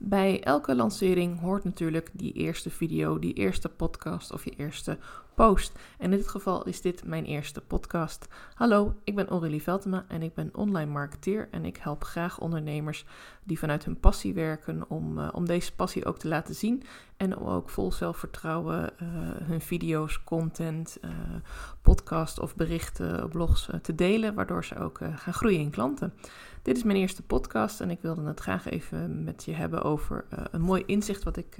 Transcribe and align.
Bij 0.00 0.42
elke 0.42 0.74
lancering 0.74 1.40
hoort 1.40 1.64
natuurlijk 1.64 2.10
die 2.12 2.32
eerste 2.32 2.70
video, 2.70 3.18
die 3.18 3.32
eerste 3.32 3.68
podcast 3.68 4.32
of 4.32 4.44
je 4.44 4.50
eerste 4.50 4.98
post. 5.34 5.78
En 5.98 6.12
in 6.12 6.18
dit 6.18 6.28
geval 6.28 6.64
is 6.64 6.80
dit 6.80 7.04
mijn 7.04 7.24
eerste 7.24 7.60
podcast. 7.60 8.28
Hallo, 8.54 8.94
ik 9.04 9.14
ben 9.14 9.28
Aurélie 9.28 9.62
Veltema 9.62 10.04
en 10.08 10.22
ik 10.22 10.34
ben 10.34 10.50
online 10.54 10.90
marketeer 10.90 11.48
en 11.50 11.64
ik 11.64 11.76
help 11.76 12.04
graag 12.04 12.40
ondernemers 12.40 13.04
die 13.44 13.58
vanuit 13.58 13.84
hun 13.84 14.00
passie 14.00 14.34
werken 14.34 14.90
om, 14.90 15.18
uh, 15.18 15.28
om 15.32 15.46
deze 15.46 15.74
passie 15.74 16.04
ook 16.04 16.18
te 16.18 16.28
laten 16.28 16.54
zien 16.54 16.82
en 17.16 17.36
om 17.36 17.46
ook 17.46 17.70
vol 17.70 17.92
zelfvertrouwen 17.92 18.90
uh, 19.02 19.08
hun 19.42 19.60
video's, 19.60 20.24
content, 20.24 20.98
uh, 21.04 21.10
podcast 21.82 22.40
of 22.40 22.56
berichten, 22.56 23.28
blogs 23.28 23.68
te 23.82 23.94
delen, 23.94 24.34
waardoor 24.34 24.64
ze 24.64 24.78
ook 24.78 24.98
gaan 24.98 25.34
groeien 25.34 25.60
in 25.60 25.70
klanten. 25.70 26.12
Dit 26.68 26.76
is 26.76 26.82
mijn 26.82 26.98
eerste 26.98 27.22
podcast 27.22 27.80
en 27.80 27.90
ik 27.90 28.00
wilde 28.00 28.22
het 28.22 28.40
graag 28.40 28.68
even 28.68 29.24
met 29.24 29.44
je 29.44 29.52
hebben 29.52 29.82
over 29.82 30.24
een 30.50 30.60
mooi 30.60 30.82
inzicht 30.86 31.24
wat 31.24 31.36
ik 31.36 31.56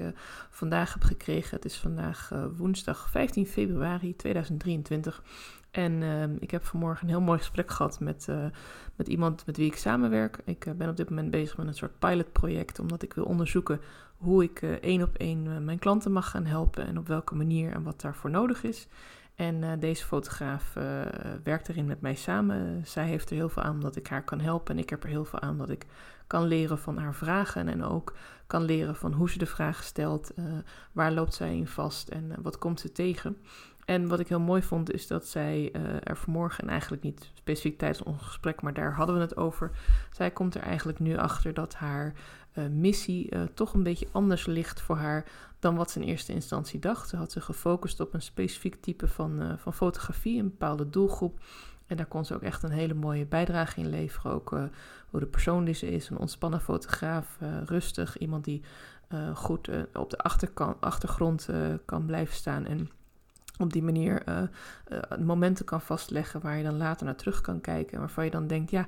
vandaag 0.51 0.93
heb 0.93 1.03
gekregen. 1.03 1.57
Het 1.57 1.65
is 1.65 1.77
vandaag 1.77 2.33
woensdag 2.57 3.11
15 3.11 3.47
februari 3.47 4.17
2023. 4.17 5.23
En 5.71 5.93
uh, 5.93 6.23
ik 6.39 6.51
heb 6.51 6.65
vanmorgen 6.65 7.03
een 7.03 7.15
heel 7.15 7.21
mooi 7.21 7.39
gesprek 7.39 7.71
gehad 7.71 8.01
met, 8.01 8.29
met 8.97 9.09
iemand 9.09 9.47
met 9.47 9.57
wie 9.57 9.67
ik 9.67 9.77
samenwerk. 9.77 10.39
Ik 10.45 10.73
ben 10.77 10.89
op 10.89 10.97
dit 10.97 11.09
moment 11.11 11.31
bezig 11.31 11.57
met 11.57 11.67
een 11.67 11.75
soort 11.75 11.99
pilotproject, 11.99 12.79
omdat 12.79 13.03
ik 13.03 13.15
wil 13.15 13.25
onderzoeken 13.25 13.81
hoe 14.17 14.43
ik 14.43 14.63
één 14.63 15.03
op 15.03 15.17
één 15.17 15.65
mijn 15.65 15.79
klanten 15.79 16.13
mag 16.13 16.31
gaan 16.31 16.47
helpen 16.47 16.87
en 16.87 16.99
op 16.99 17.07
welke 17.07 17.35
manier 17.35 17.73
en 17.73 17.83
wat 17.83 18.01
daarvoor 18.01 18.31
nodig 18.31 18.63
is. 18.63 18.89
En 19.39 19.81
deze 19.81 20.05
fotograaf 20.05 20.73
werkt 21.43 21.69
erin 21.69 21.87
met 21.87 22.01
mij 22.01 22.15
samen. 22.15 22.87
Zij 22.87 23.07
heeft 23.07 23.31
er 23.31 23.37
heel 23.37 23.49
veel 23.49 23.63
aan 23.63 23.75
omdat 23.75 23.97
ik 23.97 24.07
haar 24.07 24.25
kan 24.25 24.41
helpen 24.41 24.75
en 24.75 24.83
ik 24.83 24.91
heb 24.91 25.03
er 25.03 25.09
heel 25.09 25.25
veel 25.25 25.41
aan 25.41 25.59
dat 25.59 25.71
ik 25.71 25.87
kan 26.27 26.45
leren 26.45 26.79
van 26.79 26.99
haar 26.99 27.15
vragen 27.15 27.69
en 27.69 27.85
ook 27.85 28.15
kan 28.47 28.63
leren 28.63 28.97
van 28.97 29.13
hoe 29.13 29.31
ze 29.31 29.39
de 29.39 29.47
vraag 29.47 29.85
stelt, 29.85 30.33
waar 30.93 31.13
loopt 31.13 31.35
zij 31.35 31.57
in 31.57 31.67
vast 31.67 32.09
en 32.09 32.33
wat 32.43 32.59
komt 32.59 32.81
ze 32.81 32.93
tegen. 32.93 33.37
En 33.89 34.09
wat 34.09 34.21
ik 34.21 34.29
heel 34.29 34.41
mooi 34.41 34.63
vond, 34.63 34.93
is 34.93 35.07
dat 35.07 35.27
zij 35.27 35.71
uh, 35.73 35.83
er 36.03 36.17
vanmorgen, 36.17 36.65
en 36.65 36.71
eigenlijk 36.71 37.03
niet 37.03 37.31
specifiek 37.35 37.79
tijdens 37.79 38.03
ons 38.03 38.23
gesprek, 38.23 38.63
maar 38.63 38.75
daar 38.75 38.95
hadden 38.95 39.15
we 39.15 39.21
het 39.21 39.37
over. 39.37 39.71
Zij 40.11 40.31
komt 40.31 40.55
er 40.55 40.63
eigenlijk 40.63 40.99
nu 40.99 41.17
achter 41.17 41.55
dat 41.55 41.75
haar 41.75 42.13
uh, 42.55 42.67
missie 42.67 43.35
uh, 43.35 43.43
toch 43.55 43.75
een 43.75 43.83
beetje 43.83 44.09
anders 44.13 44.47
ligt 44.47 44.81
voor 44.81 44.97
haar 44.97 45.25
dan 45.59 45.77
wat 45.77 45.91
ze 45.91 46.01
in 46.01 46.07
eerste 46.07 46.33
instantie 46.33 46.81
dacht. 46.81 47.09
Ze 47.09 47.17
had 47.17 47.33
zich 47.33 47.45
gefocust 47.45 48.01
op 48.01 48.15
een 48.15 48.23
specifiek 48.23 48.75
type 48.81 49.09
van, 49.09 49.59
van 49.59 49.75
fotografie, 49.75 50.39
een 50.39 50.51
bepaalde 50.51 50.91
doelgroep. 50.91 51.41
En 51.87 51.97
daar 51.97 52.07
kon 52.07 52.25
ze 52.25 52.35
ook 52.35 52.43
echt 52.43 52.63
een 52.63 52.71
hele 52.71 52.95
mooie 52.95 53.27
bijdrage 53.27 53.81
in 53.81 53.89
leveren. 53.89 54.33
Ook 54.33 54.51
hoe 55.11 55.21
de 55.21 55.27
persoon 55.27 55.65
die 55.65 55.75
ze 55.75 55.91
is, 55.91 56.09
een 56.09 56.19
ontspannen 56.19 56.61
fotograaf, 56.61 57.39
rustig, 57.65 58.19
iemand 58.19 58.45
die 58.45 58.63
goed 59.35 59.71
op 59.93 60.11
de 60.11 60.19
achtergrond 60.81 61.49
kan 61.85 62.07
blijven 62.07 62.35
staan 62.35 62.67
en 62.67 62.91
op 63.59 63.73
die 63.73 63.83
manier 63.83 64.23
uh, 64.29 64.43
uh, 64.89 65.19
momenten 65.19 65.65
kan 65.65 65.81
vastleggen 65.81 66.41
waar 66.41 66.57
je 66.57 66.63
dan 66.63 66.77
later 66.77 67.07
naar 67.07 67.17
terug 67.17 67.41
kan 67.41 67.61
kijken. 67.61 67.93
En 67.93 67.99
waarvan 67.99 68.25
je 68.25 68.31
dan 68.31 68.47
denkt, 68.47 68.71
ja, 68.71 68.83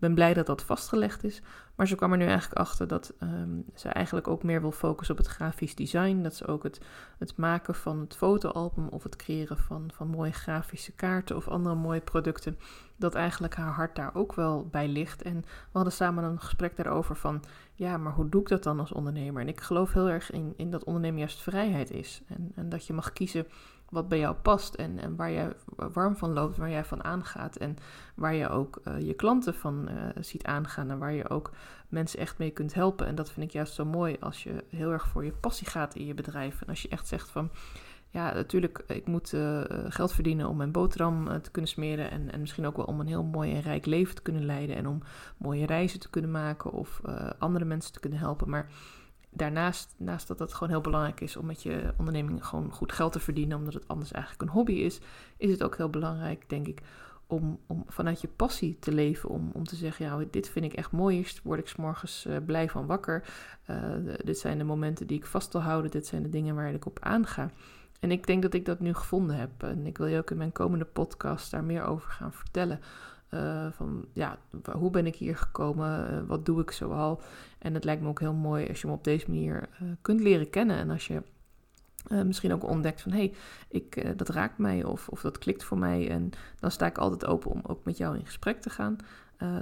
ik 0.00 0.06
ben 0.06 0.14
blij 0.14 0.34
dat 0.34 0.46
dat 0.46 0.62
vastgelegd 0.62 1.24
is. 1.24 1.42
Maar 1.74 1.88
ze 1.88 1.94
kwam 1.94 2.12
er 2.12 2.18
nu 2.18 2.24
eigenlijk 2.24 2.60
achter 2.60 2.88
dat 2.88 3.12
um, 3.22 3.64
ze 3.74 3.88
eigenlijk 3.88 4.28
ook 4.28 4.42
meer 4.42 4.60
wil 4.60 4.72
focussen 4.72 5.18
op 5.18 5.24
het 5.24 5.30
grafisch 5.30 5.74
design. 5.74 6.22
Dat 6.22 6.34
ze 6.34 6.46
ook 6.46 6.62
het, 6.62 6.80
het 7.18 7.36
maken 7.36 7.74
van 7.74 8.00
het 8.00 8.16
fotoalbum 8.16 8.88
of 8.88 9.02
het 9.02 9.16
creëren 9.16 9.58
van, 9.58 9.90
van 9.94 10.08
mooie 10.08 10.32
grafische 10.32 10.92
kaarten 10.92 11.36
of 11.36 11.48
andere 11.48 11.74
mooie 11.74 12.00
producten. 12.00 12.58
Dat 12.96 13.14
eigenlijk 13.14 13.54
haar 13.54 13.72
hart 13.72 13.96
daar 13.96 14.14
ook 14.14 14.34
wel 14.34 14.68
bij 14.70 14.88
ligt. 14.88 15.22
En 15.22 15.40
we 15.40 15.46
hadden 15.72 15.92
samen 15.92 16.24
een 16.24 16.40
gesprek 16.40 16.76
daarover 16.76 17.16
van, 17.16 17.42
ja, 17.72 17.96
maar 17.96 18.12
hoe 18.12 18.28
doe 18.28 18.40
ik 18.40 18.48
dat 18.48 18.62
dan 18.62 18.80
als 18.80 18.92
ondernemer? 18.92 19.42
En 19.42 19.48
ik 19.48 19.60
geloof 19.60 19.92
heel 19.92 20.08
erg 20.08 20.30
in, 20.30 20.54
in 20.56 20.70
dat 20.70 20.84
ondernemen 20.84 21.18
juist 21.18 21.42
vrijheid 21.42 21.90
is. 21.90 22.22
En, 22.26 22.52
en 22.54 22.68
dat 22.68 22.86
je 22.86 22.92
mag 22.92 23.12
kiezen 23.12 23.46
wat 23.90 24.08
bij 24.08 24.18
jou 24.18 24.34
past 24.34 24.74
en, 24.74 24.98
en 24.98 25.16
waar 25.16 25.32
jij 25.32 25.52
warm 25.76 26.16
van 26.16 26.32
loopt, 26.32 26.56
waar 26.56 26.70
jij 26.70 26.84
van 26.84 27.04
aangaat 27.04 27.56
en 27.56 27.76
waar 28.14 28.34
je 28.34 28.48
ook 28.48 28.80
uh, 28.84 29.00
je 29.00 29.14
klanten 29.14 29.54
van 29.54 29.88
uh, 29.90 29.94
ziet 30.20 30.44
aangaan 30.44 30.90
en 30.90 30.98
waar 30.98 31.12
je 31.12 31.30
ook 31.30 31.50
mensen 31.88 32.18
echt 32.18 32.38
mee 32.38 32.50
kunt 32.50 32.74
helpen. 32.74 33.06
En 33.06 33.14
dat 33.14 33.30
vind 33.30 33.46
ik 33.46 33.52
juist 33.52 33.74
zo 33.74 33.84
mooi 33.84 34.16
als 34.20 34.42
je 34.42 34.64
heel 34.68 34.90
erg 34.90 35.06
voor 35.06 35.24
je 35.24 35.32
passie 35.32 35.66
gaat 35.66 35.94
in 35.94 36.06
je 36.06 36.14
bedrijf 36.14 36.62
en 36.62 36.68
als 36.68 36.82
je 36.82 36.88
echt 36.88 37.06
zegt 37.06 37.30
van 37.30 37.50
ja, 38.12 38.34
natuurlijk, 38.34 38.84
ik 38.86 39.06
moet 39.06 39.32
uh, 39.32 39.60
geld 39.68 40.12
verdienen 40.12 40.48
om 40.48 40.56
mijn 40.56 40.72
boterham 40.72 41.42
te 41.42 41.50
kunnen 41.50 41.70
smeren 41.70 42.10
en, 42.10 42.32
en 42.32 42.40
misschien 42.40 42.66
ook 42.66 42.76
wel 42.76 42.86
om 42.86 43.00
een 43.00 43.06
heel 43.06 43.22
mooi 43.22 43.54
en 43.54 43.60
rijk 43.60 43.86
leven 43.86 44.14
te 44.14 44.22
kunnen 44.22 44.44
leiden 44.44 44.76
en 44.76 44.86
om 44.86 45.02
mooie 45.36 45.66
reizen 45.66 46.00
te 46.00 46.10
kunnen 46.10 46.30
maken 46.30 46.72
of 46.72 47.00
andere 47.38 47.64
mensen 47.64 47.92
te 47.92 48.00
kunnen 48.00 48.18
helpen, 48.18 48.50
maar 48.50 48.70
daarnaast, 49.30 49.94
naast 49.96 50.28
dat 50.28 50.38
het 50.38 50.54
gewoon 50.54 50.68
heel 50.68 50.80
belangrijk 50.80 51.20
is 51.20 51.36
om 51.36 51.46
met 51.46 51.62
je 51.62 51.94
onderneming 51.96 52.46
gewoon 52.46 52.72
goed 52.72 52.92
geld 52.92 53.12
te 53.12 53.20
verdienen, 53.20 53.58
omdat 53.58 53.74
het 53.74 53.88
anders 53.88 54.12
eigenlijk 54.12 54.42
een 54.42 54.56
hobby 54.56 54.72
is, 54.72 55.00
is 55.36 55.50
het 55.50 55.62
ook 55.62 55.76
heel 55.76 55.90
belangrijk, 55.90 56.48
denk 56.48 56.66
ik, 56.66 56.82
om, 57.30 57.58
om 57.66 57.84
vanuit 57.86 58.20
je 58.20 58.28
passie 58.28 58.76
te 58.78 58.92
leven. 58.92 59.28
Om, 59.28 59.50
om 59.52 59.64
te 59.64 59.76
zeggen, 59.76 60.04
ja, 60.04 60.24
dit 60.30 60.48
vind 60.48 60.64
ik 60.64 60.72
echt 60.72 60.92
mooi. 60.92 61.16
Hier 61.16 61.40
word 61.42 61.60
ik 61.60 61.68
s 61.68 61.76
morgens 61.76 62.24
uh, 62.26 62.36
blij 62.46 62.68
van 62.68 62.86
wakker. 62.86 63.24
Uh, 63.70 63.76
dit 64.24 64.38
zijn 64.38 64.58
de 64.58 64.64
momenten 64.64 65.06
die 65.06 65.18
ik 65.18 65.26
vast 65.26 65.52
wil 65.52 65.62
houden. 65.62 65.90
Dit 65.90 66.06
zijn 66.06 66.22
de 66.22 66.28
dingen 66.28 66.54
waar 66.54 66.72
ik 66.72 66.86
op 66.86 66.98
aanga. 67.00 67.50
En 68.00 68.10
ik 68.10 68.26
denk 68.26 68.42
dat 68.42 68.54
ik 68.54 68.64
dat 68.64 68.80
nu 68.80 68.94
gevonden 68.94 69.36
heb. 69.36 69.62
En 69.62 69.86
ik 69.86 69.98
wil 69.98 70.06
je 70.06 70.18
ook 70.18 70.30
in 70.30 70.36
mijn 70.36 70.52
komende 70.52 70.84
podcast 70.84 71.50
daar 71.50 71.64
meer 71.64 71.82
over 71.82 72.10
gaan 72.10 72.32
vertellen. 72.32 72.80
Uh, 73.30 73.66
van 73.70 74.04
ja, 74.12 74.38
hoe 74.72 74.90
ben 74.90 75.06
ik 75.06 75.16
hier 75.16 75.36
gekomen? 75.36 76.12
Uh, 76.12 76.18
wat 76.26 76.46
doe 76.46 76.60
ik 76.60 76.70
zoal? 76.70 77.20
En 77.58 77.74
het 77.74 77.84
lijkt 77.84 78.02
me 78.02 78.08
ook 78.08 78.20
heel 78.20 78.34
mooi 78.34 78.68
als 78.68 78.80
je 78.80 78.86
me 78.86 78.92
op 78.92 79.04
deze 79.04 79.30
manier 79.30 79.68
uh, 79.82 79.88
kunt 80.00 80.20
leren 80.20 80.50
kennen. 80.50 80.76
En 80.76 80.90
als 80.90 81.06
je 81.06 81.22
misschien 82.24 82.52
ook 82.52 82.64
ontdekt 82.64 83.00
van 83.00 83.12
hé, 83.12 83.18
hey, 83.18 83.34
ik, 83.68 84.18
dat 84.18 84.28
raakt 84.28 84.58
mij 84.58 84.84
of, 84.84 85.08
of 85.08 85.20
dat 85.20 85.38
klikt 85.38 85.64
voor 85.64 85.78
mij. 85.78 86.10
En 86.10 86.30
dan 86.60 86.70
sta 86.70 86.86
ik 86.86 86.98
altijd 86.98 87.26
open 87.26 87.50
om 87.50 87.60
ook 87.66 87.84
met 87.84 87.96
jou 87.96 88.16
in 88.16 88.24
gesprek 88.24 88.60
te 88.60 88.70
gaan. 88.70 88.96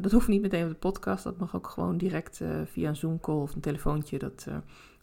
dat 0.00 0.12
hoeft 0.12 0.28
niet 0.28 0.40
meteen 0.40 0.64
op 0.64 0.70
de 0.70 0.74
podcast. 0.74 1.24
Dat 1.24 1.38
mag 1.38 1.56
ook 1.56 1.66
gewoon 1.66 1.96
direct 1.96 2.40
via 2.64 2.88
een 2.88 2.96
Zoom 2.96 3.20
call 3.20 3.40
of 3.40 3.54
een 3.54 3.60
telefoontje. 3.60 4.18
Dat 4.18 4.46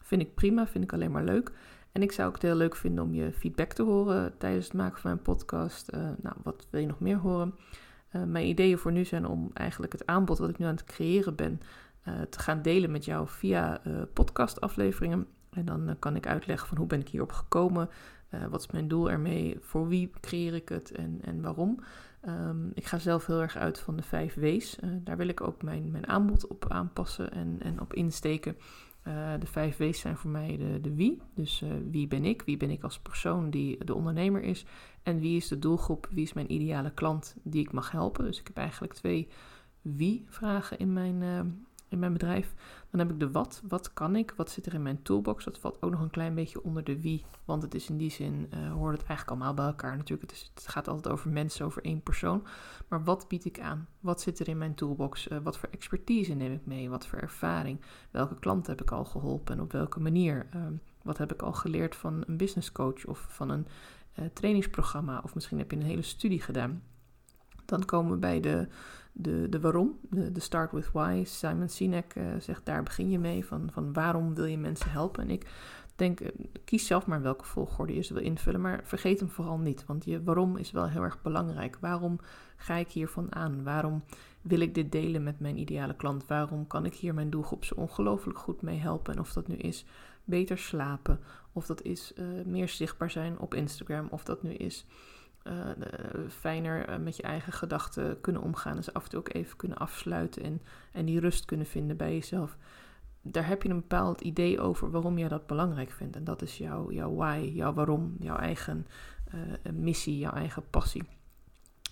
vind 0.00 0.22
ik 0.22 0.34
prima, 0.34 0.66
vind 0.66 0.84
ik 0.84 0.92
alleen 0.92 1.10
maar 1.10 1.24
leuk. 1.24 1.52
En 1.92 2.02
ik 2.02 2.12
zou 2.12 2.28
ook 2.28 2.34
het 2.34 2.42
heel 2.42 2.54
leuk 2.54 2.76
vinden 2.76 3.04
om 3.04 3.14
je 3.14 3.32
feedback 3.32 3.72
te 3.72 3.82
horen 3.82 4.38
tijdens 4.38 4.64
het 4.64 4.74
maken 4.74 5.00
van 5.00 5.10
mijn 5.10 5.22
podcast. 5.22 5.92
nou, 6.22 6.36
wat 6.42 6.66
wil 6.70 6.80
je 6.80 6.86
nog 6.86 7.00
meer 7.00 7.18
horen? 7.18 7.54
Uh, 8.12 8.22
mijn 8.22 8.46
ideeën 8.46 8.78
voor 8.78 8.92
nu 8.92 9.04
zijn 9.04 9.26
om 9.26 9.50
eigenlijk 9.54 9.92
het 9.92 10.06
aanbod 10.06 10.38
wat 10.38 10.48
ik 10.48 10.58
nu 10.58 10.66
aan 10.66 10.74
het 10.74 10.84
creëren 10.84 11.34
ben 11.34 11.60
uh, 12.08 12.14
te 12.20 12.38
gaan 12.38 12.62
delen 12.62 12.90
met 12.90 13.04
jou 13.04 13.28
via 13.28 13.86
uh, 13.86 14.02
podcastafleveringen. 14.12 15.26
En 15.50 15.64
dan 15.64 15.96
kan 15.98 16.16
ik 16.16 16.26
uitleggen 16.26 16.68
van 16.68 16.76
hoe 16.76 16.86
ben 16.86 17.00
ik 17.00 17.08
hierop 17.08 17.32
gekomen, 17.32 17.88
wat 18.50 18.60
is 18.60 18.70
mijn 18.70 18.88
doel 18.88 19.10
ermee, 19.10 19.56
voor 19.60 19.88
wie 19.88 20.10
creëer 20.20 20.54
ik 20.54 20.68
het 20.68 20.90
en, 20.90 21.18
en 21.24 21.42
waarom. 21.42 21.80
Um, 22.28 22.70
ik 22.74 22.86
ga 22.86 22.98
zelf 22.98 23.26
heel 23.26 23.40
erg 23.40 23.56
uit 23.56 23.78
van 23.78 23.96
de 23.96 24.02
vijf 24.02 24.34
W's. 24.34 24.76
daar 25.04 25.16
wil 25.16 25.28
ik 25.28 25.40
ook 25.40 25.62
mijn, 25.62 25.90
mijn 25.90 26.08
aanbod 26.08 26.46
op 26.46 26.64
aanpassen 26.68 27.32
en, 27.32 27.56
en 27.58 27.80
op 27.80 27.94
insteken. 27.94 28.56
Uh, 29.08 29.32
de 29.38 29.46
vijf 29.46 29.76
W's 29.76 30.00
zijn 30.00 30.16
voor 30.16 30.30
mij 30.30 30.56
de, 30.56 30.80
de 30.80 30.94
wie. 30.94 31.22
Dus 31.34 31.62
uh, 31.62 31.70
wie 31.90 32.06
ben 32.06 32.24
ik? 32.24 32.42
Wie 32.42 32.56
ben 32.56 32.70
ik 32.70 32.82
als 32.82 32.98
persoon 32.98 33.50
die 33.50 33.84
de 33.84 33.94
ondernemer 33.94 34.42
is? 34.42 34.64
En 35.02 35.18
wie 35.18 35.36
is 35.36 35.48
de 35.48 35.58
doelgroep? 35.58 36.08
Wie 36.10 36.22
is 36.22 36.32
mijn 36.32 36.52
ideale 36.52 36.90
klant 36.90 37.36
die 37.42 37.62
ik 37.62 37.72
mag 37.72 37.90
helpen? 37.90 38.24
Dus 38.24 38.40
ik 38.40 38.46
heb 38.46 38.56
eigenlijk 38.56 38.92
twee 38.92 39.28
wie-vragen 39.82 40.78
in 40.78 40.92
mijn, 40.92 41.22
uh, 41.22 41.40
in 41.88 41.98
mijn 41.98 42.12
bedrijf. 42.12 42.54
Dan 42.90 43.00
heb 43.00 43.10
ik 43.10 43.20
de 43.20 43.30
wat. 43.30 43.62
Wat 43.68 43.92
kan 43.92 44.16
ik? 44.16 44.32
Wat 44.36 44.50
zit 44.50 44.66
er 44.66 44.74
in 44.74 44.82
mijn 44.82 45.02
toolbox? 45.02 45.44
Dat 45.44 45.58
valt 45.58 45.82
ook 45.82 45.90
nog 45.90 46.00
een 46.00 46.10
klein 46.10 46.34
beetje 46.34 46.62
onder 46.62 46.84
de 46.84 47.00
wie. 47.00 47.24
Want 47.44 47.62
het 47.62 47.74
is 47.74 47.88
in 47.88 47.96
die 47.96 48.10
zin, 48.10 48.50
uh, 48.54 48.72
hoort 48.72 48.98
het 48.98 49.06
eigenlijk 49.06 49.30
allemaal 49.30 49.54
bij 49.54 49.66
elkaar 49.66 49.96
natuurlijk. 49.96 50.30
Het, 50.30 50.66
gaat 50.66 50.88
altijd 50.88 51.14
over 51.14 51.30
mensen, 51.30 51.66
over 51.66 51.84
één 51.84 52.02
persoon. 52.02 52.46
Maar 52.88 53.04
wat 53.04 53.28
bied 53.28 53.44
ik 53.44 53.60
aan? 53.60 53.88
Wat 54.00 54.20
zit 54.20 54.38
er 54.38 54.48
in 54.48 54.58
mijn 54.58 54.74
toolbox? 54.74 55.28
Uh, 55.28 55.38
wat 55.42 55.58
voor 55.58 55.68
expertise 55.72 56.34
neem 56.34 56.52
ik 56.52 56.66
mee? 56.66 56.90
Wat 56.90 57.06
voor 57.06 57.18
ervaring? 57.18 57.80
Welke 58.10 58.38
klanten 58.38 58.72
heb 58.72 58.82
ik 58.82 58.90
al 58.90 59.04
geholpen 59.04 59.54
en 59.54 59.60
op 59.60 59.72
welke 59.72 60.00
manier? 60.00 60.46
Uh, 60.54 60.62
wat 61.02 61.18
heb 61.18 61.32
ik 61.32 61.42
al 61.42 61.52
geleerd 61.52 61.96
van 61.96 62.24
een 62.26 62.36
business 62.36 62.72
coach 62.72 63.04
of 63.06 63.26
van 63.28 63.50
een 63.50 63.66
uh, 64.18 64.24
trainingsprogramma? 64.32 65.20
Of 65.24 65.34
misschien 65.34 65.58
heb 65.58 65.70
je 65.70 65.76
een 65.76 65.82
hele 65.82 66.02
studie 66.02 66.40
gedaan. 66.40 66.82
Dan 67.66 67.84
komen 67.84 68.12
we 68.12 68.18
bij 68.18 68.40
de, 68.40 68.68
de, 69.12 69.48
de 69.48 69.60
waarom, 69.60 69.98
de, 70.10 70.32
de 70.32 70.40
start 70.40 70.72
with 70.72 70.90
why. 70.92 71.22
Simon 71.24 71.68
Sinek 71.68 72.14
uh, 72.14 72.24
zegt 72.38 72.66
daar 72.66 72.82
begin 72.82 73.10
je 73.10 73.18
mee, 73.18 73.44
van, 73.44 73.70
van 73.72 73.92
waarom 73.92 74.34
wil 74.34 74.44
je 74.44 74.58
mensen 74.58 74.90
helpen? 74.90 75.22
En 75.22 75.30
ik 75.30 75.46
denk, 75.96 76.20
uh, 76.20 76.28
kies 76.64 76.86
zelf 76.86 77.06
maar 77.06 77.22
welke 77.22 77.44
volgorde 77.44 77.94
je 77.94 78.02
ze 78.02 78.14
wil 78.14 78.22
invullen, 78.22 78.60
maar 78.60 78.80
vergeet 78.84 79.20
hem 79.20 79.30
vooral 79.30 79.58
niet, 79.58 79.86
want 79.86 80.04
je 80.04 80.22
waarom 80.22 80.56
is 80.56 80.70
wel 80.70 80.88
heel 80.88 81.02
erg 81.02 81.22
belangrijk. 81.22 81.76
Waarom 81.80 82.18
ga 82.56 82.74
ik 82.74 82.88
hiervan 82.88 83.34
aan? 83.34 83.62
Waarom 83.62 84.04
wil 84.42 84.60
ik 84.60 84.74
dit 84.74 84.92
delen 84.92 85.22
met 85.22 85.40
mijn 85.40 85.58
ideale 85.58 85.96
klant? 85.96 86.26
Waarom 86.26 86.66
kan 86.66 86.84
ik 86.84 86.94
hier 86.94 87.14
mijn 87.14 87.30
doelgroep 87.30 87.64
zo 87.64 87.74
ongelooflijk 87.74 88.38
goed 88.38 88.62
mee 88.62 88.78
helpen? 88.78 89.14
En 89.14 89.20
of 89.20 89.32
dat 89.32 89.48
nu 89.48 89.54
is 89.54 89.84
beter 90.24 90.58
slapen, 90.58 91.20
of 91.52 91.66
dat 91.66 91.82
is 91.82 92.12
uh, 92.16 92.44
meer 92.44 92.68
zichtbaar 92.68 93.10
zijn 93.10 93.38
op 93.38 93.54
Instagram, 93.54 94.08
of 94.10 94.24
dat 94.24 94.42
nu 94.42 94.52
is 94.52 94.86
fijner 96.28 96.88
uh, 96.88 96.96
met 96.96 97.16
je 97.16 97.22
eigen 97.22 97.52
gedachten 97.52 98.20
kunnen 98.20 98.42
omgaan. 98.42 98.76
Dus 98.76 98.92
af 98.92 99.04
en 99.04 99.10
toe 99.10 99.18
ook 99.18 99.34
even 99.34 99.56
kunnen 99.56 99.78
afsluiten 99.78 100.42
en, 100.42 100.62
en 100.92 101.04
die 101.04 101.20
rust 101.20 101.44
kunnen 101.44 101.66
vinden 101.66 101.96
bij 101.96 102.12
jezelf. 102.12 102.56
daar 103.22 103.46
heb 103.46 103.62
je 103.62 103.68
een 103.68 103.80
bepaald 103.80 104.20
idee 104.20 104.60
over 104.60 104.90
waarom 104.90 105.18
je 105.18 105.28
dat 105.28 105.46
belangrijk 105.46 105.90
vindt. 105.90 106.16
En 106.16 106.24
dat 106.24 106.42
is 106.42 106.58
jouw, 106.58 106.92
jouw 106.92 107.14
why, 107.14 107.50
jouw 107.54 107.72
waarom, 107.72 108.16
jouw 108.20 108.36
eigen 108.36 108.86
missie, 109.72 110.18
jouw 110.18 110.32
eigen 110.32 110.70
passie. 110.70 111.02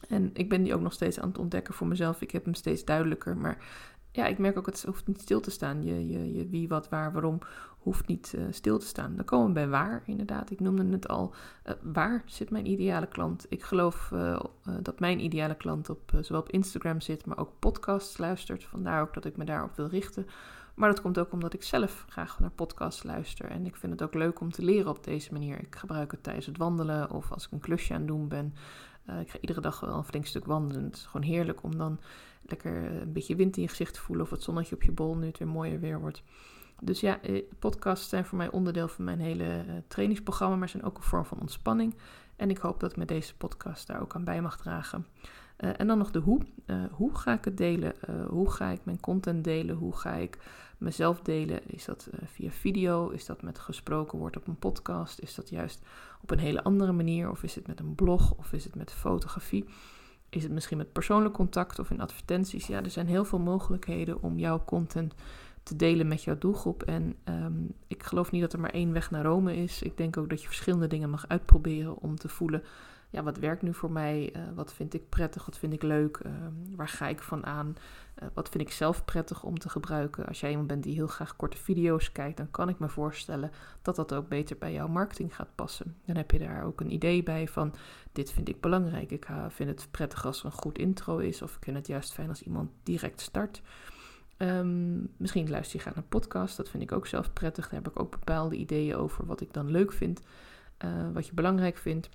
En 0.08 0.30
ik 0.32 0.48
ben 0.48 0.62
die 0.62 0.74
ook 0.74 0.80
nog 0.80 0.92
steeds 0.92 1.20
aan 1.20 1.28
het 1.28 1.38
ontdekken 1.38 1.74
voor 1.74 1.86
mezelf. 1.86 2.20
Ik 2.20 2.30
heb 2.30 2.44
hem 2.44 2.54
steeds 2.54 2.84
duidelijker. 2.84 3.36
Maar 3.36 3.58
ja, 4.14 4.26
ik 4.26 4.38
merk 4.38 4.58
ook, 4.58 4.66
het 4.66 4.82
hoeft 4.82 5.06
niet 5.06 5.20
stil 5.20 5.40
te 5.40 5.50
staan. 5.50 5.82
Je, 5.82 6.08
je, 6.08 6.32
je 6.32 6.48
wie, 6.48 6.68
wat, 6.68 6.88
waar, 6.88 7.12
waarom 7.12 7.38
hoeft 7.78 8.06
niet 8.06 8.32
uh, 8.36 8.44
stil 8.50 8.78
te 8.78 8.86
staan. 8.86 9.16
Dan 9.16 9.24
komen 9.24 9.46
we 9.46 9.52
bij 9.52 9.68
waar, 9.68 10.02
inderdaad. 10.06 10.50
Ik 10.50 10.60
noemde 10.60 10.86
het 10.90 11.08
al. 11.08 11.34
Uh, 11.66 11.74
waar 11.82 12.22
zit 12.26 12.50
mijn 12.50 12.66
ideale 12.66 13.06
klant? 13.06 13.46
Ik 13.48 13.62
geloof 13.62 14.10
uh, 14.12 14.40
dat 14.80 15.00
mijn 15.00 15.24
ideale 15.24 15.54
klant 15.54 15.90
op, 15.90 16.12
zowel 16.20 16.40
op 16.40 16.50
Instagram 16.50 17.00
zit, 17.00 17.26
maar 17.26 17.38
ook 17.38 17.52
podcasts 17.58 18.18
luistert. 18.18 18.64
Vandaar 18.64 19.02
ook 19.02 19.14
dat 19.14 19.24
ik 19.24 19.36
me 19.36 19.44
daarop 19.44 19.76
wil 19.76 19.86
richten. 19.86 20.26
Maar 20.74 20.88
dat 20.88 21.00
komt 21.00 21.18
ook 21.18 21.32
omdat 21.32 21.54
ik 21.54 21.62
zelf 21.62 22.04
graag 22.08 22.40
naar 22.40 22.50
podcasts 22.50 23.02
luister. 23.02 23.50
En 23.50 23.66
ik 23.66 23.76
vind 23.76 23.92
het 23.92 24.02
ook 24.02 24.14
leuk 24.14 24.40
om 24.40 24.52
te 24.52 24.64
leren 24.64 24.90
op 24.90 25.04
deze 25.04 25.32
manier. 25.32 25.58
Ik 25.60 25.76
gebruik 25.76 26.10
het 26.10 26.22
tijdens 26.22 26.46
het 26.46 26.56
wandelen 26.56 27.10
of 27.10 27.32
als 27.32 27.46
ik 27.46 27.52
een 27.52 27.60
klusje 27.60 27.92
aan 27.92 27.98
het 27.98 28.08
doen 28.08 28.28
ben. 28.28 28.54
Ik 29.20 29.30
ga 29.30 29.38
iedere 29.40 29.60
dag 29.60 29.80
wel 29.80 29.94
een 29.94 30.04
flink 30.04 30.26
stuk 30.26 30.44
wandelen. 30.44 30.84
Het 30.84 30.96
is 30.96 31.04
gewoon 31.04 31.26
heerlijk 31.26 31.62
om 31.62 31.76
dan 31.76 32.00
lekker 32.42 33.00
een 33.02 33.12
beetje 33.12 33.36
wind 33.36 33.56
in 33.56 33.62
je 33.62 33.68
gezicht 33.68 33.94
te 33.94 34.00
voelen. 34.00 34.24
Of 34.24 34.30
het 34.30 34.42
zonnetje 34.42 34.74
op 34.74 34.82
je 34.82 34.92
bol 34.92 35.16
nu 35.16 35.26
het 35.26 35.38
weer 35.38 35.48
mooier 35.48 35.80
weer 35.80 36.00
wordt. 36.00 36.22
Dus 36.80 37.00
ja, 37.00 37.20
eh, 37.22 37.42
podcasts 37.58 38.08
zijn 38.08 38.24
voor 38.24 38.38
mij 38.38 38.50
onderdeel 38.50 38.88
van 38.88 39.04
mijn 39.04 39.20
hele 39.20 39.44
eh, 39.44 39.74
trainingsprogramma, 39.88 40.56
maar 40.56 40.68
zijn 40.68 40.82
ook 40.82 40.96
een 40.96 41.02
vorm 41.02 41.24
van 41.24 41.40
ontspanning. 41.40 41.94
En 42.36 42.50
ik 42.50 42.58
hoop 42.58 42.80
dat 42.80 42.90
ik 42.90 42.96
met 42.96 43.08
deze 43.08 43.36
podcast 43.36 43.86
daar 43.86 44.00
ook 44.00 44.14
aan 44.14 44.24
bij 44.24 44.42
mag 44.42 44.56
dragen. 44.56 45.06
Uh, 45.64 45.70
en 45.76 45.86
dan 45.86 45.98
nog 45.98 46.10
de 46.10 46.18
hoe. 46.18 46.40
Uh, 46.66 46.84
hoe 46.90 47.14
ga 47.16 47.32
ik 47.32 47.44
het 47.44 47.56
delen? 47.56 47.92
Uh, 48.10 48.26
hoe 48.26 48.50
ga 48.50 48.68
ik 48.68 48.80
mijn 48.82 49.00
content 49.00 49.44
delen? 49.44 49.76
Hoe 49.76 49.96
ga 49.96 50.14
ik 50.14 50.38
mezelf 50.78 51.20
delen? 51.20 51.60
Is 51.66 51.84
dat 51.84 52.08
via 52.24 52.50
video? 52.50 53.08
Is 53.08 53.26
dat 53.26 53.42
met 53.42 53.58
gesproken 53.58 54.18
woord 54.18 54.36
op 54.36 54.46
een 54.46 54.58
podcast? 54.58 55.18
Is 55.18 55.34
dat 55.34 55.48
juist 55.48 55.82
op 56.22 56.30
een 56.30 56.38
hele 56.38 56.62
andere 56.64 56.92
manier? 56.92 57.30
Of 57.30 57.42
is 57.42 57.54
het 57.54 57.66
met 57.66 57.80
een 57.80 57.94
blog? 57.94 58.34
Of 58.34 58.52
is 58.52 58.64
het 58.64 58.74
met 58.74 58.92
fotografie? 58.92 59.64
Is 60.28 60.42
het 60.42 60.52
misschien 60.52 60.76
met 60.76 60.92
persoonlijk 60.92 61.34
contact 61.34 61.78
of 61.78 61.90
in 61.90 62.00
advertenties? 62.00 62.66
Ja, 62.66 62.82
er 62.82 62.90
zijn 62.90 63.06
heel 63.06 63.24
veel 63.24 63.38
mogelijkheden 63.38 64.22
om 64.22 64.38
jouw 64.38 64.64
content 64.64 65.14
te 65.62 65.76
delen 65.76 66.08
met 66.08 66.24
jouw 66.24 66.38
doelgroep. 66.38 66.82
En 66.82 67.16
um, 67.24 67.74
ik 67.86 68.02
geloof 68.02 68.30
niet 68.30 68.40
dat 68.40 68.52
er 68.52 68.60
maar 68.60 68.70
één 68.70 68.92
weg 68.92 69.10
naar 69.10 69.24
Rome 69.24 69.56
is. 69.56 69.82
Ik 69.82 69.96
denk 69.96 70.16
ook 70.16 70.28
dat 70.30 70.40
je 70.40 70.46
verschillende 70.46 70.86
dingen 70.86 71.10
mag 71.10 71.28
uitproberen 71.28 71.96
om 71.96 72.16
te 72.16 72.28
voelen. 72.28 72.62
Ja, 73.14 73.22
wat 73.22 73.38
werkt 73.38 73.62
nu 73.62 73.74
voor 73.74 73.90
mij? 73.90 74.34
Uh, 74.36 74.42
wat 74.54 74.72
vind 74.72 74.94
ik 74.94 75.08
prettig? 75.08 75.44
Wat 75.46 75.58
vind 75.58 75.72
ik 75.72 75.82
leuk? 75.82 76.20
Uh, 76.26 76.32
waar 76.76 76.88
ga 76.88 77.08
ik 77.08 77.22
van 77.22 77.46
aan? 77.46 77.76
Uh, 78.22 78.28
wat 78.32 78.48
vind 78.48 78.62
ik 78.62 78.72
zelf 78.72 79.04
prettig 79.04 79.42
om 79.42 79.58
te 79.58 79.68
gebruiken? 79.68 80.26
Als 80.26 80.40
jij 80.40 80.50
iemand 80.50 80.68
bent 80.68 80.82
die 80.82 80.94
heel 80.94 81.06
graag 81.06 81.36
korte 81.36 81.56
video's 81.56 82.12
kijkt, 82.12 82.36
dan 82.36 82.50
kan 82.50 82.68
ik 82.68 82.78
me 82.78 82.88
voorstellen 82.88 83.50
dat 83.82 83.96
dat 83.96 84.14
ook 84.14 84.28
beter 84.28 84.56
bij 84.58 84.72
jouw 84.72 84.88
marketing 84.88 85.36
gaat 85.36 85.54
passen. 85.54 85.96
Dan 86.04 86.16
heb 86.16 86.30
je 86.30 86.38
daar 86.38 86.64
ook 86.64 86.80
een 86.80 86.92
idee 86.92 87.22
bij 87.22 87.48
van: 87.48 87.74
dit 88.12 88.32
vind 88.32 88.48
ik 88.48 88.60
belangrijk. 88.60 89.10
Ik 89.10 89.26
vind 89.48 89.68
het 89.68 89.88
prettig 89.90 90.26
als 90.26 90.40
er 90.40 90.46
een 90.46 90.52
goed 90.52 90.78
intro 90.78 91.18
is, 91.18 91.42
of 91.42 91.56
ik 91.56 91.62
vind 91.62 91.76
het 91.76 91.86
juist 91.86 92.12
fijn 92.12 92.28
als 92.28 92.42
iemand 92.42 92.70
direct 92.82 93.20
start. 93.20 93.62
Um, 94.38 95.08
misschien 95.16 95.50
luister 95.50 95.76
je 95.76 95.82
graag 95.82 95.94
naar 95.94 96.04
podcast, 96.04 96.56
dat 96.56 96.68
vind 96.68 96.82
ik 96.82 96.92
ook 96.92 97.06
zelf 97.06 97.32
prettig. 97.32 97.64
Daar 97.68 97.82
heb 97.82 97.92
ik 97.92 98.00
ook 98.00 98.10
bepaalde 98.10 98.56
ideeën 98.56 98.96
over 98.96 99.26
wat 99.26 99.40
ik 99.40 99.52
dan 99.52 99.70
leuk 99.70 99.92
vind, 99.92 100.20
wat 101.12 101.26
je 101.26 101.34
belangrijk 101.34 101.76
vindt. 101.76 102.08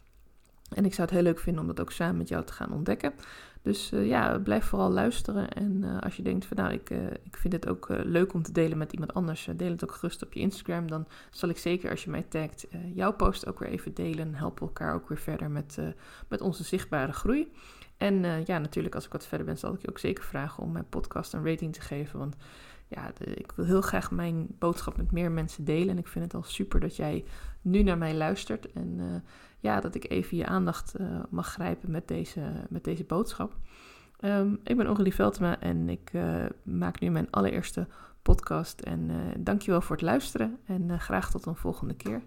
En 0.69 0.86
ik 0.86 0.94
zou 0.94 1.07
het 1.07 1.16
heel 1.16 1.25
leuk 1.25 1.39
vinden 1.39 1.62
om 1.62 1.68
dat 1.68 1.80
ook 1.81 1.92
samen 1.92 2.18
met 2.18 2.27
jou 2.27 2.45
te 2.45 2.54
gaan 2.54 2.74
ontdekken. 2.74 3.13
Dus 3.62 3.92
uh, 3.92 4.07
ja, 4.07 4.39
blijf 4.39 4.66
vooral 4.66 4.92
luisteren. 4.92 5.50
En 5.50 5.81
uh, 5.83 6.00
als 6.00 6.16
je 6.16 6.24
denkt 6.24 6.45
van 6.45 6.57
nou, 6.57 6.74
ik, 6.74 6.89
ik 7.24 7.38
vind 7.38 7.54
het 7.54 7.68
ook 7.68 7.88
leuk 7.89 8.33
om 8.33 8.44
te 8.44 8.51
delen 8.51 8.77
met 8.77 8.94
iemand 8.94 9.13
anders, 9.13 9.50
deel 9.56 9.71
het 9.71 9.83
ook 9.83 9.92
gerust 9.92 10.24
op 10.24 10.33
je 10.33 10.39
Instagram. 10.39 10.88
Dan 10.88 11.07
zal 11.31 11.50
ik 11.50 11.57
zeker 11.57 11.89
als 11.89 12.04
je 12.04 12.10
mij 12.10 12.25
tagt 12.30 12.68
jouw 12.94 13.13
post 13.13 13.48
ook 13.48 13.60
weer 13.60 13.69
even 13.69 13.94
delen. 13.94 14.27
En 14.27 14.36
helpen 14.36 14.68
elkaar 14.68 14.94
ook 14.94 15.10
weer 15.10 15.18
verder 15.18 15.51
met, 15.51 15.77
met 16.27 16.42
onze 16.42 16.63
zichtbare 16.63 17.12
groei. 17.12 17.51
En 17.98 18.44
ja, 18.45 18.57
natuurlijk, 18.57 18.95
als 18.95 19.06
ik 19.06 19.12
wat 19.12 19.27
verder 19.27 19.45
ben, 19.45 19.57
zal 19.57 19.74
ik 19.74 19.81
je 19.81 19.89
ook 19.89 20.00
zeker 20.00 20.24
vragen 20.24 20.63
om 20.63 20.72
mijn 20.72 20.89
podcast 20.89 21.33
een 21.33 21.45
rating 21.45 21.74
te 21.74 21.81
geven. 21.81 22.19
Want 22.19 22.36
ja, 22.89 23.12
ik 23.19 23.51
wil 23.56 23.65
heel 23.65 23.81
graag 23.81 24.12
mijn 24.12 24.47
boodschap 24.59 24.97
met 24.97 25.12
meer 25.12 25.31
mensen 25.31 25.65
delen. 25.65 25.89
En 25.89 25.97
ik 25.97 26.07
vind 26.07 26.25
het 26.25 26.33
al 26.33 26.44
super 26.44 26.80
dat 26.80 26.95
jij 26.95 27.24
nu 27.62 27.83
naar 27.83 27.97
mij 27.97 28.15
luistert. 28.15 28.71
En 28.71 28.97
uh, 28.97 29.06
ja, 29.59 29.80
dat 29.80 29.95
ik 29.95 30.09
even 30.09 30.38
je 30.38 30.45
aandacht 30.45 31.00
uh, 31.00 31.19
mag 31.30 31.47
grijpen 31.47 31.91
met 31.91 32.07
deze, 32.07 32.41
met 32.69 32.83
deze 32.83 33.03
boodschap. 33.03 33.56
Um, 34.21 34.59
ik 34.63 34.77
ben 34.77 34.86
Aurélie 34.86 35.13
Veltema 35.13 35.59
en 35.59 35.89
ik 35.89 36.12
maak 36.63 37.00
nu 37.00 37.09
mijn 37.09 37.31
allereerste 37.31 37.88
podcast. 38.21 38.80
En 38.80 39.12
dankjewel 39.39 39.81
voor 39.81 39.95
het 39.95 40.06
luisteren 40.06 40.57
en 40.65 41.00
graag 41.00 41.31
tot 41.31 41.45
een 41.45 41.56
volgende 41.56 41.95
keer. 41.95 42.21